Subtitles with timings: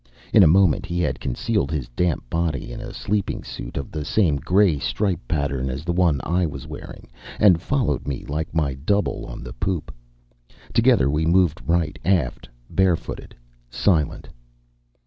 [0.33, 4.03] In a moment he had concealed his damp body in a sleeping suit of the
[4.03, 7.07] same gray stripe pattern as the one I was wearing
[7.39, 9.93] and followed me like my double on the poop.
[10.73, 13.35] Together we moved right aft, barefooted,
[13.69, 14.27] silent.